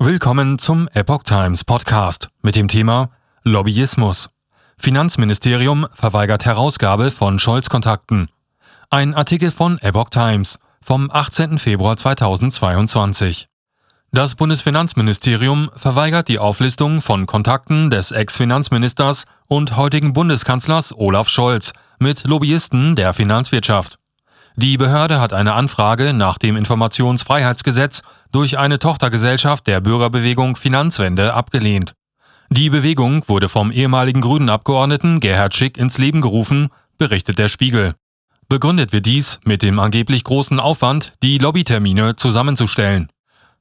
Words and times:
Willkommen 0.00 0.60
zum 0.60 0.88
Epoch 0.94 1.24
Times 1.24 1.64
Podcast 1.64 2.28
mit 2.40 2.54
dem 2.54 2.68
Thema 2.68 3.10
Lobbyismus. 3.42 4.30
Finanzministerium 4.78 5.88
verweigert 5.92 6.44
Herausgabe 6.44 7.10
von 7.10 7.40
Scholz-Kontakten. 7.40 8.28
Ein 8.90 9.12
Artikel 9.14 9.50
von 9.50 9.76
Epoch 9.80 10.10
Times 10.10 10.60
vom 10.80 11.10
18. 11.10 11.58
Februar 11.58 11.96
2022. 11.96 13.48
Das 14.12 14.36
Bundesfinanzministerium 14.36 15.68
verweigert 15.74 16.28
die 16.28 16.38
Auflistung 16.38 17.00
von 17.00 17.26
Kontakten 17.26 17.90
des 17.90 18.12
Ex-Finanzministers 18.12 19.24
und 19.48 19.76
heutigen 19.76 20.12
Bundeskanzlers 20.12 20.96
Olaf 20.96 21.28
Scholz 21.28 21.72
mit 21.98 22.22
Lobbyisten 22.22 22.94
der 22.94 23.14
Finanzwirtschaft. 23.14 23.98
Die 24.60 24.76
Behörde 24.76 25.20
hat 25.20 25.32
eine 25.32 25.52
Anfrage 25.52 26.12
nach 26.12 26.36
dem 26.36 26.56
Informationsfreiheitsgesetz 26.56 28.02
durch 28.32 28.58
eine 28.58 28.80
Tochtergesellschaft 28.80 29.68
der 29.68 29.80
Bürgerbewegung 29.80 30.56
Finanzwende 30.56 31.32
abgelehnt. 31.34 31.94
Die 32.50 32.68
Bewegung 32.68 33.22
wurde 33.28 33.48
vom 33.48 33.70
ehemaligen 33.70 34.20
Grünen 34.20 34.48
Abgeordneten 34.48 35.20
Gerhard 35.20 35.54
Schick 35.54 35.78
ins 35.78 35.98
Leben 35.98 36.20
gerufen, 36.20 36.70
berichtet 36.98 37.38
der 37.38 37.48
Spiegel. 37.48 37.94
Begründet 38.48 38.92
wird 38.92 39.06
dies 39.06 39.38
mit 39.44 39.62
dem 39.62 39.78
angeblich 39.78 40.24
großen 40.24 40.58
Aufwand, 40.58 41.12
die 41.22 41.38
Lobbytermine 41.38 42.16
zusammenzustellen. 42.16 43.12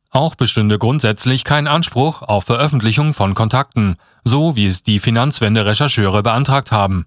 Auch 0.09 0.33
bestünde 0.33 0.79
grundsätzlich 0.79 1.43
kein 1.43 1.67
Anspruch 1.67 2.23
auf 2.23 2.45
Veröffentlichung 2.45 3.13
von 3.13 3.35
Kontakten, 3.35 3.97
so 4.23 4.55
wie 4.55 4.65
es 4.65 4.81
die 4.81 4.97
Finanzwende-Rechercheure 4.97 6.23
beantragt 6.23 6.71
haben. 6.71 7.05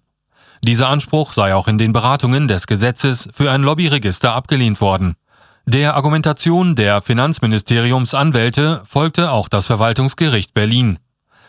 Dieser 0.63 0.89
Anspruch 0.89 1.33
sei 1.33 1.55
auch 1.55 1.69
in 1.69 1.79
den 1.79 1.93
Beratungen 1.93 2.47
des 2.47 2.67
Gesetzes 2.67 3.29
für 3.33 3.51
ein 3.51 3.63
Lobbyregister 3.63 4.35
abgelehnt 4.35 4.81
worden. 4.81 5.15
Der 5.67 5.95
Argumentation 5.95 6.75
der 6.75 7.01
Finanzministeriumsanwälte 7.01 8.83
folgte 8.85 9.31
auch 9.31 9.49
das 9.49 9.67
Verwaltungsgericht 9.67 10.53
Berlin. 10.53 10.99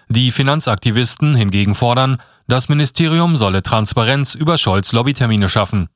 Die 0.09 0.31
Finanzaktivisten 0.31 1.35
hingegen 1.35 1.75
fordern, 1.75 2.17
das 2.47 2.69
Ministerium 2.69 3.37
solle 3.37 3.63
Transparenz 3.63 4.35
über 4.35 4.57
Scholz 4.57 4.91
Lobbytermine 4.91 5.49
schaffen. 5.49 5.87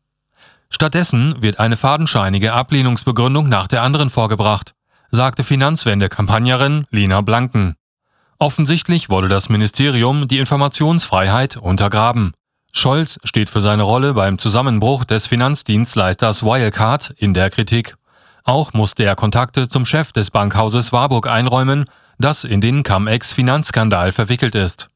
Stattdessen 0.69 1.41
wird 1.41 1.59
eine 1.59 1.77
fadenscheinige 1.77 2.53
Ablehnungsbegründung 2.53 3.47
nach 3.47 3.67
der 3.67 3.81
anderen 3.81 4.09
vorgebracht, 4.09 4.73
sagte 5.11 5.43
Finanzwende-Kampagnerin 5.43 6.85
Lena 6.89 7.21
Blanken. 7.21 7.75
Offensichtlich 8.39 9.09
wolle 9.09 9.27
das 9.27 9.49
Ministerium 9.49 10.27
die 10.27 10.39
Informationsfreiheit 10.39 11.57
untergraben. 11.57 12.33
Scholz 12.77 13.19
steht 13.23 13.49
für 13.49 13.61
seine 13.61 13.83
Rolle 13.83 14.13
beim 14.13 14.37
Zusammenbruch 14.37 15.05
des 15.05 15.27
Finanzdienstleisters 15.27 16.43
Wirecard 16.43 17.13
in 17.17 17.33
der 17.33 17.49
Kritik. 17.49 17.95
Auch 18.43 18.73
musste 18.73 19.03
er 19.03 19.15
Kontakte 19.15 19.69
zum 19.69 19.85
Chef 19.85 20.11
des 20.11 20.29
Bankhauses 20.29 20.91
Warburg 20.91 21.27
einräumen, 21.27 21.85
das 22.19 22.43
in 22.43 22.61
den 22.61 22.83
Cum-Ex-Finanzskandal 22.83 24.11
verwickelt 24.11 24.55
ist. 24.55 24.89